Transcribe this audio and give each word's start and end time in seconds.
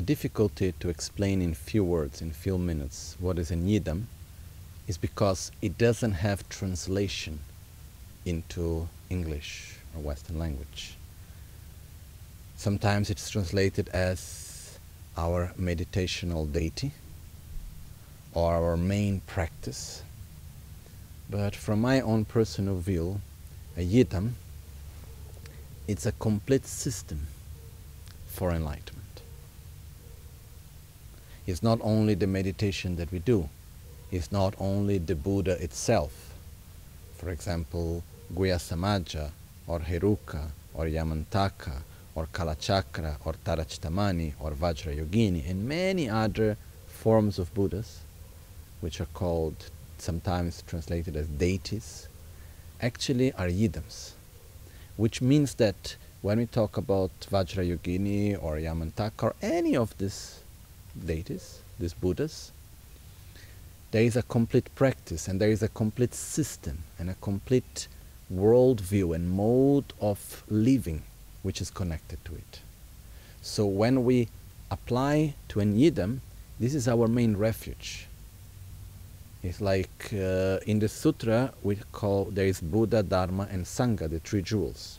The 0.00 0.06
difficulty 0.06 0.72
to 0.80 0.88
explain 0.88 1.42
in 1.42 1.52
few 1.52 1.84
words, 1.84 2.22
in 2.22 2.30
few 2.30 2.56
minutes, 2.56 3.16
what 3.20 3.38
is 3.38 3.50
a 3.50 3.54
Yidam 3.54 4.04
is 4.88 4.96
because 4.96 5.52
it 5.60 5.76
doesn't 5.76 6.12
have 6.12 6.48
translation 6.48 7.40
into 8.24 8.88
English 9.10 9.76
or 9.94 10.00
Western 10.00 10.38
language. 10.38 10.96
Sometimes 12.56 13.10
it's 13.10 13.28
translated 13.28 13.90
as 13.90 14.78
our 15.18 15.52
meditational 15.60 16.50
deity 16.50 16.92
or 18.32 18.54
our 18.54 18.78
main 18.78 19.20
practice. 19.26 20.02
But 21.28 21.54
from 21.54 21.78
my 21.78 22.00
own 22.00 22.24
personal 22.24 22.78
view, 22.78 23.20
a 23.76 23.84
Yidam, 23.86 24.30
it's 25.86 26.06
a 26.06 26.12
complete 26.12 26.64
system 26.64 27.26
for 28.28 28.52
enlightenment. 28.52 28.99
It's 31.50 31.64
not 31.64 31.80
only 31.82 32.14
the 32.14 32.28
meditation 32.28 32.94
that 32.94 33.10
we 33.10 33.18
do, 33.18 33.48
it's 34.12 34.30
not 34.30 34.54
only 34.60 34.98
the 34.98 35.16
Buddha 35.16 35.60
itself. 35.60 36.32
For 37.16 37.30
example, 37.30 38.04
Guhyasamaja 38.32 39.32
or 39.66 39.80
Heruka 39.80 40.50
or 40.74 40.84
Yamantaka 40.84 41.82
or 42.14 42.26
Kalachakra 42.26 43.16
or 43.24 43.34
Tara 43.44 43.64
Chittamani 43.64 44.34
or 44.38 44.52
Vajrayogini 44.52 45.50
and 45.50 45.68
many 45.68 46.08
other 46.08 46.56
forms 46.86 47.36
of 47.40 47.52
Buddhas, 47.52 47.98
which 48.80 49.00
are 49.00 49.12
called 49.12 49.56
sometimes 49.98 50.62
translated 50.68 51.16
as 51.16 51.26
deities, 51.26 52.06
actually 52.80 53.32
are 53.32 53.48
yidams, 53.48 54.12
which 54.96 55.20
means 55.20 55.54
that 55.54 55.96
when 56.22 56.38
we 56.38 56.46
talk 56.46 56.76
about 56.76 57.10
Vajrayogini 57.22 58.40
or 58.40 58.54
Yamantaka 58.54 59.24
or 59.24 59.34
any 59.42 59.74
of 59.74 59.98
these 59.98 60.44
deities, 61.06 61.60
these 61.78 61.94
Buddhas, 61.94 62.52
there 63.90 64.02
is 64.02 64.16
a 64.16 64.22
complete 64.22 64.72
practice 64.74 65.26
and 65.28 65.40
there 65.40 65.50
is 65.50 65.62
a 65.62 65.68
complete 65.68 66.14
system 66.14 66.78
and 66.98 67.10
a 67.10 67.14
complete 67.14 67.88
worldview 68.32 69.14
and 69.14 69.30
mode 69.30 69.92
of 70.00 70.44
living 70.48 71.02
which 71.42 71.60
is 71.60 71.70
connected 71.70 72.24
to 72.24 72.34
it. 72.34 72.60
So 73.42 73.66
when 73.66 74.04
we 74.04 74.28
apply 74.70 75.34
to 75.48 75.60
an 75.60 75.76
yidam, 75.76 76.20
this 76.60 76.74
is 76.74 76.86
our 76.86 77.08
main 77.08 77.36
refuge. 77.36 78.06
It's 79.42 79.60
like 79.60 80.10
uh, 80.12 80.58
in 80.66 80.78
the 80.78 80.88
sutra 80.88 81.52
we 81.62 81.76
call 81.92 82.26
there 82.26 82.46
is 82.46 82.60
Buddha, 82.60 83.02
Dharma, 83.02 83.48
and 83.50 83.64
Sangha, 83.64 84.08
the 84.08 84.20
three 84.20 84.42
jewels. 84.42 84.98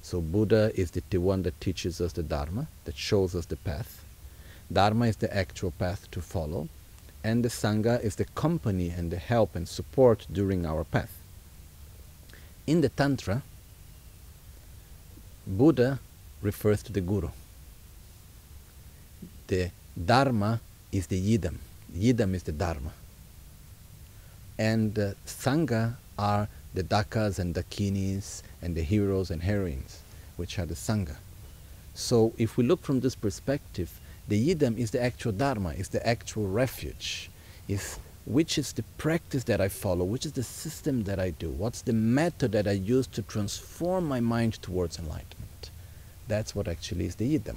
So 0.00 0.20
Buddha 0.20 0.70
is 0.74 0.92
the, 0.92 1.02
the 1.10 1.18
one 1.18 1.42
that 1.42 1.60
teaches 1.60 2.00
us 2.00 2.12
the 2.12 2.22
Dharma, 2.22 2.68
that 2.84 2.96
shows 2.96 3.34
us 3.34 3.46
the 3.46 3.56
path. 3.56 4.01
Dharma 4.72 5.06
is 5.06 5.16
the 5.16 5.34
actual 5.34 5.70
path 5.72 6.10
to 6.12 6.20
follow, 6.20 6.68
and 7.22 7.44
the 7.44 7.48
Sangha 7.48 8.02
is 8.02 8.16
the 8.16 8.24
company 8.24 8.90
and 8.90 9.10
the 9.10 9.18
help 9.18 9.54
and 9.54 9.68
support 9.68 10.26
during 10.32 10.64
our 10.64 10.84
path. 10.84 11.18
In 12.66 12.80
the 12.80 12.88
Tantra, 12.88 13.42
Buddha 15.46 15.98
refers 16.40 16.82
to 16.84 16.92
the 16.92 17.00
Guru. 17.00 17.28
The 19.48 19.70
Dharma 20.02 20.60
is 20.90 21.08
the 21.08 21.20
Yidam. 21.20 21.56
Yidam 21.94 22.34
is 22.34 22.44
the 22.44 22.52
Dharma. 22.52 22.92
And 24.58 24.98
uh, 24.98 25.14
Sangha 25.26 25.96
are 26.18 26.48
the 26.72 26.82
Dakas 26.82 27.38
and 27.38 27.54
Dakinis 27.54 28.42
and 28.62 28.74
the 28.74 28.82
heroes 28.82 29.30
and 29.30 29.42
heroines, 29.42 30.00
which 30.36 30.58
are 30.58 30.66
the 30.66 30.74
Sangha. 30.74 31.16
So 31.94 32.32
if 32.38 32.56
we 32.56 32.64
look 32.64 32.82
from 32.82 33.00
this 33.00 33.14
perspective, 33.14 34.00
the 34.32 34.54
Yidam 34.54 34.78
is 34.78 34.92
the 34.92 35.02
actual 35.02 35.30
Dharma, 35.32 35.72
is 35.74 35.90
the 35.90 36.04
actual 36.08 36.48
refuge, 36.48 37.28
is 37.68 37.98
which 38.24 38.56
is 38.56 38.72
the 38.72 38.82
practice 38.96 39.44
that 39.44 39.60
I 39.60 39.68
follow, 39.68 40.06
which 40.06 40.24
is 40.24 40.32
the 40.32 40.42
system 40.42 41.04
that 41.04 41.18
I 41.20 41.30
do, 41.30 41.50
what's 41.50 41.82
the 41.82 41.92
method 41.92 42.52
that 42.52 42.66
I 42.66 42.72
use 42.72 43.06
to 43.08 43.20
transform 43.20 44.06
my 44.06 44.20
mind 44.20 44.54
towards 44.62 44.98
enlightenment. 44.98 45.70
That's 46.28 46.54
what 46.54 46.66
actually 46.66 47.04
is 47.04 47.16
the 47.16 47.38
Yidam. 47.38 47.56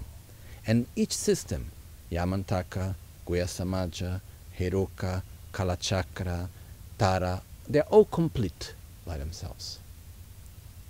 And 0.67 0.85
each 0.97 1.15
system, 1.15 1.71
Yamantaka, 2.11 2.95
Guhyasamaja, 3.25 4.19
Heruka, 4.59 5.21
Kalachakra, 5.53 6.49
Tara, 6.97 7.41
they're 7.69 7.83
all 7.83 8.03
complete 8.03 8.73
by 9.07 9.17
themselves. 9.17 9.79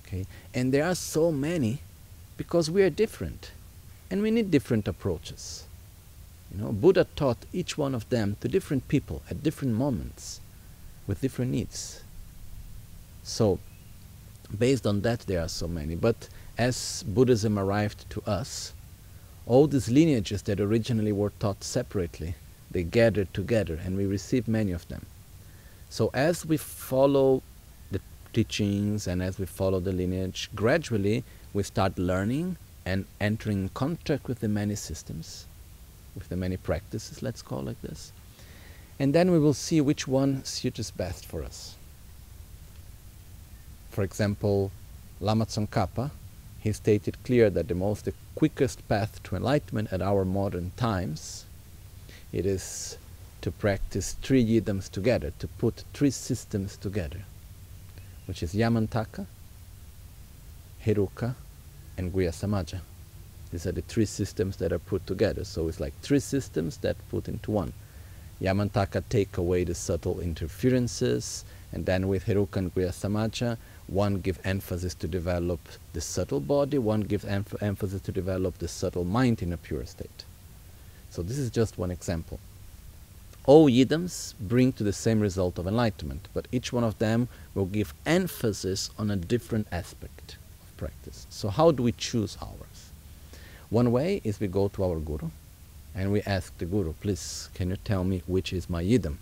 Okay? 0.07 0.25
And 0.51 0.73
there 0.73 0.85
are 0.85 0.95
so 0.95 1.31
many 1.31 1.81
because 2.37 2.71
we 2.71 2.81
are 2.81 2.89
different 2.89 3.51
and 4.09 4.23
we 4.23 4.31
need 4.31 4.49
different 4.49 4.87
approaches. 4.87 5.64
You 6.51 6.61
know, 6.61 6.71
Buddha 6.71 7.07
taught 7.15 7.45
each 7.51 7.77
one 7.77 7.95
of 7.95 8.07
them 8.09 8.37
to 8.41 8.47
different 8.47 8.87
people 8.87 9.21
at 9.29 9.43
different 9.43 9.73
moments 9.73 10.39
with 11.07 11.21
different 11.21 11.51
needs. 11.51 12.03
So, 13.23 13.59
based 14.57 14.85
on 14.85 15.01
that, 15.01 15.21
there 15.21 15.41
are 15.41 15.49
so 15.49 15.67
many. 15.67 15.95
But 15.95 16.29
as 16.57 17.03
Buddhism 17.07 17.57
arrived 17.59 18.09
to 18.11 18.21
us, 18.21 18.73
all 19.45 19.67
these 19.67 19.89
lineages 19.89 20.43
that 20.43 20.59
originally 20.59 21.11
were 21.11 21.31
taught 21.39 21.63
separately, 21.63 22.35
they 22.71 22.83
gathered 22.83 23.33
together 23.33 23.79
and 23.83 23.97
we 23.97 24.05
receive 24.05 24.47
many 24.47 24.71
of 24.71 24.87
them. 24.87 25.05
So 25.89 26.09
as 26.13 26.45
we 26.45 26.57
follow 26.57 27.43
the 27.91 28.01
teachings 28.33 29.07
and 29.07 29.21
as 29.21 29.37
we 29.37 29.45
follow 29.45 29.79
the 29.79 29.91
lineage, 29.91 30.49
gradually 30.55 31.23
we 31.53 31.63
start 31.63 31.97
learning 31.97 32.57
and 32.85 33.05
entering 33.19 33.69
contact 33.73 34.27
with 34.27 34.39
the 34.39 34.47
many 34.49 34.75
systems 34.75 35.45
with 36.15 36.29
the 36.29 36.35
many 36.35 36.57
practices, 36.57 37.21
let's 37.21 37.41
call 37.41 37.59
it 37.59 37.65
like 37.65 37.81
this. 37.81 38.11
And 38.97 39.13
then 39.13 39.31
we 39.31 39.39
will 39.39 39.53
see 39.53 39.81
which 39.81 40.07
one 40.07 40.43
suits 40.45 40.89
best 40.91 41.25
for 41.25 41.43
us. 41.43 41.75
For 43.89 44.03
example, 44.03 44.71
Lama 45.19 45.45
Tsongkhapa, 45.45 46.11
he 46.59 46.71
stated 46.71 47.23
clear 47.23 47.49
that 47.49 47.67
the 47.67 47.75
most 47.75 48.05
the 48.05 48.13
quickest 48.35 48.87
path 48.87 49.21
to 49.23 49.35
enlightenment 49.35 49.91
at 49.91 50.01
our 50.01 50.25
modern 50.25 50.71
times, 50.77 51.45
it 52.33 52.45
is 52.45 52.97
to 53.41 53.51
practice 53.51 54.15
three 54.21 54.43
yidams 54.43 54.89
together, 54.89 55.31
to 55.39 55.47
put 55.47 55.83
three 55.93 56.09
systems 56.09 56.75
together, 56.77 57.19
which 58.25 58.41
is 58.41 58.53
Yamantaka, 58.53 59.25
Heruka, 60.83 61.35
and 61.97 62.11
Guhyasamaja. 62.11 62.79
These 63.55 63.67
are 63.67 63.71
the 63.71 63.83
three 63.83 64.03
systems 64.03 64.57
that 64.57 64.73
are 64.73 64.79
put 64.79 65.07
together. 65.07 65.45
So 65.45 65.69
it's 65.69 65.79
like 65.79 65.93
three 66.01 66.19
systems 66.19 66.75
that 66.79 66.97
put 67.07 67.29
into 67.29 67.51
one. 67.51 67.71
Yamantaka 68.41 69.01
take 69.07 69.37
away 69.37 69.63
the 69.63 69.73
subtle 69.73 70.19
interferences, 70.19 71.45
and 71.71 71.85
then 71.85 72.09
with 72.09 72.25
Heruka 72.25 72.57
and 72.57 72.75
Guhyasamaja, 72.75 73.55
one 73.87 74.19
give 74.19 74.41
emphasis 74.43 74.93
to 74.95 75.07
develop 75.07 75.61
the 75.93 76.01
subtle 76.01 76.41
body, 76.41 76.77
one 76.77 76.99
gives 76.99 77.23
emph 77.23 77.55
emphasis 77.63 78.01
to 78.01 78.11
develop 78.11 78.57
the 78.57 78.67
subtle 78.67 79.05
mind 79.05 79.41
in 79.41 79.53
a 79.53 79.57
pure 79.57 79.85
state. 79.85 80.25
So 81.09 81.23
this 81.23 81.37
is 81.37 81.49
just 81.49 81.77
one 81.77 81.91
example. 81.91 82.41
All 83.45 83.69
yidams 83.69 84.33
bring 84.37 84.73
to 84.73 84.83
the 84.83 84.91
same 84.91 85.21
result 85.21 85.57
of 85.57 85.65
enlightenment, 85.65 86.27
but 86.33 86.49
each 86.51 86.73
one 86.73 86.83
of 86.83 86.99
them 86.99 87.29
will 87.53 87.67
give 87.67 87.93
emphasis 88.05 88.89
on 88.99 89.09
a 89.09 89.15
different 89.15 89.67
aspect 89.71 90.35
of 90.61 90.75
practice. 90.75 91.25
So 91.29 91.47
how 91.47 91.71
do 91.71 91.83
we 91.83 91.93
choose 91.93 92.37
ours? 92.41 92.74
One 93.69 93.91
way 93.91 94.21
is 94.23 94.39
we 94.39 94.47
go 94.47 94.67
to 94.69 94.83
our 94.83 94.99
guru 94.99 95.29
and 95.93 96.11
we 96.11 96.21
ask 96.21 96.57
the 96.57 96.65
guru, 96.65 96.93
please, 96.93 97.49
can 97.53 97.69
you 97.69 97.77
tell 97.77 98.03
me 98.03 98.21
which 98.27 98.53
is 98.53 98.69
my 98.69 98.83
yidam? 98.83 99.17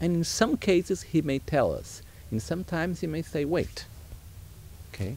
And 0.00 0.16
in 0.16 0.24
some 0.24 0.56
cases, 0.56 1.02
he 1.02 1.22
may 1.22 1.38
tell 1.38 1.72
us. 1.72 2.02
In 2.30 2.40
some 2.40 2.64
times, 2.64 3.00
he 3.00 3.06
may 3.06 3.22
say, 3.22 3.44
wait. 3.44 3.84
Okay. 4.92 5.16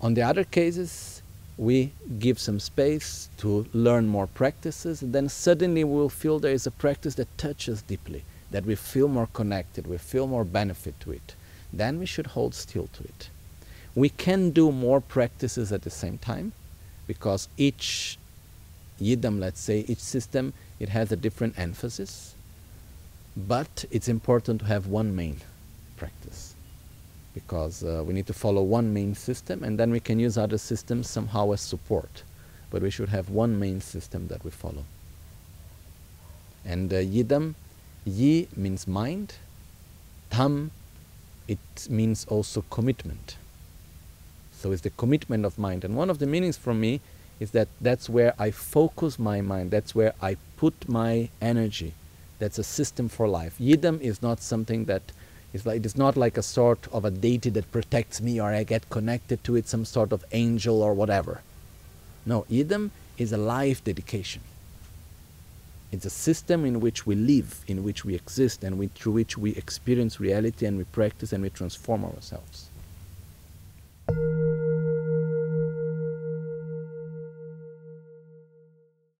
On 0.00 0.14
the 0.14 0.22
other 0.22 0.44
cases, 0.44 1.22
we 1.56 1.92
give 2.18 2.38
some 2.38 2.58
space 2.58 3.28
to 3.38 3.66
learn 3.72 4.08
more 4.08 4.26
practices, 4.26 5.02
and 5.02 5.12
then 5.12 5.28
suddenly 5.28 5.84
we 5.84 5.94
will 5.94 6.08
feel 6.08 6.38
there 6.38 6.52
is 6.52 6.66
a 6.66 6.70
practice 6.70 7.14
that 7.16 7.38
touches 7.38 7.82
deeply, 7.82 8.24
that 8.50 8.64
we 8.64 8.74
feel 8.74 9.08
more 9.08 9.28
connected, 9.32 9.86
we 9.86 9.98
feel 9.98 10.26
more 10.26 10.44
benefit 10.44 10.98
to 11.00 11.12
it. 11.12 11.34
Then 11.72 11.98
we 11.98 12.06
should 12.06 12.28
hold 12.28 12.54
still 12.54 12.88
to 12.94 13.04
it. 13.04 13.28
We 13.94 14.08
can 14.08 14.50
do 14.50 14.72
more 14.72 15.00
practices 15.00 15.70
at 15.72 15.82
the 15.82 15.90
same 15.90 16.18
time, 16.18 16.52
because 17.12 17.46
each 17.58 18.16
yidam, 18.98 19.38
let's 19.38 19.60
say, 19.60 19.84
each 19.86 19.98
system, 19.98 20.54
it 20.80 20.88
has 20.88 21.12
a 21.12 21.16
different 21.16 21.58
emphasis, 21.58 22.34
but 23.36 23.84
it's 23.90 24.08
important 24.08 24.60
to 24.60 24.66
have 24.66 24.86
one 24.86 25.14
main 25.14 25.36
practice 25.98 26.54
because 27.34 27.84
uh, 27.84 28.02
we 28.06 28.14
need 28.14 28.26
to 28.26 28.32
follow 28.32 28.62
one 28.62 28.94
main 28.94 29.14
system 29.14 29.62
and 29.62 29.78
then 29.78 29.90
we 29.90 30.00
can 30.00 30.18
use 30.18 30.38
other 30.38 30.56
systems 30.56 31.10
somehow 31.10 31.52
as 31.52 31.60
support. 31.60 32.22
But 32.70 32.80
we 32.80 32.88
should 32.88 33.10
have 33.10 33.28
one 33.28 33.58
main 33.58 33.82
system 33.82 34.28
that 34.28 34.42
we 34.42 34.50
follow. 34.50 34.84
And 36.64 36.90
uh, 36.94 36.96
yidam, 36.96 37.54
yi 38.06 38.48
means 38.56 38.86
mind, 38.86 39.34
tam, 40.30 40.70
it 41.46 41.58
means 41.90 42.24
also 42.30 42.64
commitment. 42.70 43.36
So 44.62 44.70
it's 44.70 44.82
the 44.82 44.90
commitment 44.90 45.44
of 45.44 45.58
mind. 45.58 45.82
And 45.82 45.96
one 45.96 46.08
of 46.08 46.20
the 46.20 46.26
meanings 46.26 46.56
for 46.56 46.72
me 46.72 47.00
is 47.40 47.50
that 47.50 47.66
that's 47.80 48.08
where 48.08 48.32
I 48.38 48.52
focus 48.52 49.18
my 49.18 49.40
mind, 49.40 49.72
that's 49.72 49.92
where 49.92 50.14
I 50.22 50.36
put 50.56 50.88
my 50.88 51.30
energy. 51.40 51.94
That's 52.38 52.58
a 52.58 52.64
system 52.64 53.08
for 53.08 53.26
life. 53.26 53.56
Yidam 53.58 54.00
is 54.00 54.22
not 54.22 54.40
something 54.40 54.84
that 54.84 55.02
is 55.52 55.66
like 55.66 55.84
it's 55.84 55.96
not 55.96 56.16
like 56.16 56.38
a 56.38 56.42
sort 56.42 56.86
of 56.92 57.04
a 57.04 57.10
deity 57.10 57.50
that 57.50 57.72
protects 57.72 58.20
me 58.20 58.40
or 58.40 58.50
I 58.52 58.62
get 58.62 58.88
connected 58.88 59.42
to 59.44 59.56
it, 59.56 59.66
some 59.66 59.84
sort 59.84 60.12
of 60.12 60.24
angel 60.30 60.80
or 60.80 60.94
whatever. 60.94 61.42
No, 62.24 62.42
Yidam 62.48 62.90
is 63.18 63.32
a 63.32 63.36
life 63.36 63.82
dedication. 63.82 64.42
It's 65.90 66.06
a 66.06 66.10
system 66.10 66.64
in 66.64 66.78
which 66.78 67.04
we 67.04 67.16
live, 67.16 67.64
in 67.66 67.82
which 67.82 68.04
we 68.04 68.14
exist, 68.14 68.62
and 68.62 68.78
we, 68.78 68.86
through 68.86 69.12
which 69.12 69.36
we 69.36 69.50
experience 69.56 70.20
reality 70.20 70.66
and 70.66 70.78
we 70.78 70.84
practice 70.84 71.32
and 71.32 71.42
we 71.42 71.50
transform 71.50 72.04
ourselves. 72.04 72.70